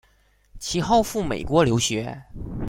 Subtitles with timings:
[0.59, 2.23] 其后赴美国留学。